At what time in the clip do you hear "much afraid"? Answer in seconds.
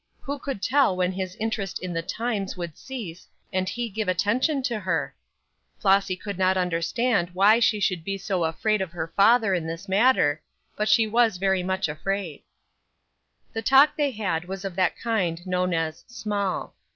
11.61-12.41